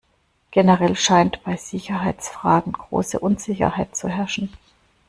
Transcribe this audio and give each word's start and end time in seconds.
Generell 0.49 0.95
scheint 0.95 1.43
bei 1.43 1.57
Sicherheitsfragen 1.57 2.73
große 2.73 3.19
Unsicherheit 3.19 3.95
zu 3.95 4.09
herrschen. 4.09 4.49